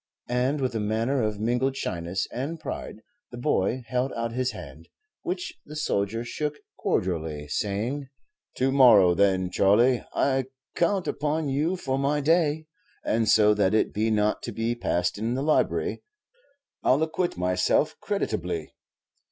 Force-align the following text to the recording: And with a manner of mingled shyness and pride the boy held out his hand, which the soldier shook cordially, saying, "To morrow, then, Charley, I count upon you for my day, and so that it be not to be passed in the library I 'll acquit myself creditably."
And 0.29 0.61
with 0.61 0.73
a 0.73 0.79
manner 0.79 1.21
of 1.21 1.39
mingled 1.39 1.77
shyness 1.77 2.25
and 2.31 2.59
pride 2.59 3.03
the 3.29 3.37
boy 3.37 3.83
held 3.85 4.11
out 4.13 4.31
his 4.31 4.49
hand, 4.49 4.89
which 5.21 5.53
the 5.63 5.75
soldier 5.75 6.23
shook 6.25 6.55
cordially, 6.75 7.47
saying, 7.47 8.09
"To 8.55 8.71
morrow, 8.71 9.13
then, 9.13 9.51
Charley, 9.51 10.03
I 10.15 10.45
count 10.75 11.07
upon 11.07 11.49
you 11.49 11.75
for 11.75 11.99
my 11.99 12.19
day, 12.19 12.65
and 13.05 13.29
so 13.29 13.53
that 13.53 13.75
it 13.75 13.93
be 13.93 14.09
not 14.09 14.41
to 14.41 14.51
be 14.51 14.73
passed 14.73 15.19
in 15.19 15.35
the 15.35 15.43
library 15.43 16.01
I 16.81 16.89
'll 16.93 17.03
acquit 17.03 17.37
myself 17.37 17.95
creditably." 18.01 18.73